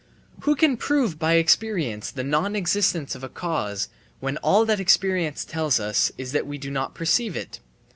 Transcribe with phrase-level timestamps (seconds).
[0.39, 3.87] Who can prove by experience the non existence of a cause
[4.19, 7.59] when all that experience tells us is that we do not perceive it?